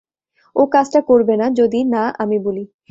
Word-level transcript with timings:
ও 0.55 0.61
কাজটা 0.65 0.99
করবে 1.01 1.33
না 1.37 1.45
যদি 1.59 1.79
না 1.85 2.03
আমি 2.17 2.37
বলি। 2.39 2.63